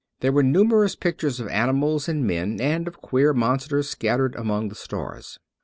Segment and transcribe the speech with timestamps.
[0.21, 4.73] There were numerous pictures of animals and men, and of queer^ monsters, scattered among the
[4.73, 5.37] stars.